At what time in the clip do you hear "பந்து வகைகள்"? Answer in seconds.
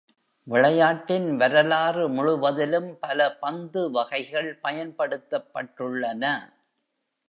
3.35-4.59